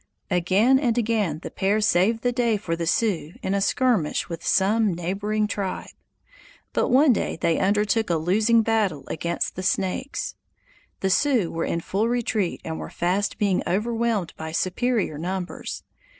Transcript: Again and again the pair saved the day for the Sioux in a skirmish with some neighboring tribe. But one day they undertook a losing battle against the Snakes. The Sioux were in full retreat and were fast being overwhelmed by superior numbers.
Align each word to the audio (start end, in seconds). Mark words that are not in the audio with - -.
Again 0.31 0.79
and 0.79 0.97
again 0.97 1.41
the 1.43 1.51
pair 1.51 1.79
saved 1.79 2.23
the 2.23 2.31
day 2.31 2.57
for 2.57 2.75
the 2.75 2.87
Sioux 2.87 3.33
in 3.43 3.53
a 3.53 3.61
skirmish 3.61 4.29
with 4.29 4.43
some 4.43 4.91
neighboring 4.95 5.45
tribe. 5.45 5.91
But 6.73 6.89
one 6.89 7.13
day 7.13 7.37
they 7.39 7.59
undertook 7.59 8.09
a 8.09 8.15
losing 8.15 8.63
battle 8.63 9.03
against 9.09 9.55
the 9.55 9.61
Snakes. 9.61 10.33
The 11.01 11.11
Sioux 11.11 11.51
were 11.51 11.65
in 11.65 11.81
full 11.81 12.09
retreat 12.09 12.61
and 12.65 12.79
were 12.79 12.89
fast 12.89 13.37
being 13.37 13.61
overwhelmed 13.67 14.33
by 14.37 14.51
superior 14.53 15.19
numbers. 15.19 15.83